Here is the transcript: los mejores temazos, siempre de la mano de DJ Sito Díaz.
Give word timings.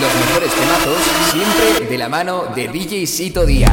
los 0.00 0.14
mejores 0.14 0.52
temazos, 0.52 0.96
siempre 1.32 1.86
de 1.88 1.98
la 1.98 2.08
mano 2.08 2.44
de 2.54 2.68
DJ 2.68 3.06
Sito 3.06 3.44
Díaz. 3.44 3.72